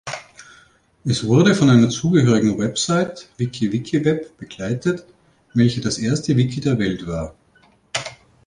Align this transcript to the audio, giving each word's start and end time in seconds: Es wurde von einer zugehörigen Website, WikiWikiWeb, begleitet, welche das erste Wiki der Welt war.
Es 1.05 1.25
wurde 1.27 1.53
von 1.53 1.69
einer 1.69 1.91
zugehörigen 1.91 2.57
Website, 2.57 3.29
WikiWikiWeb, 3.37 4.35
begleitet, 4.35 5.05
welche 5.53 5.79
das 5.79 5.99
erste 5.99 6.35
Wiki 6.37 6.59
der 6.59 6.79
Welt 6.79 7.05
war. 7.05 7.35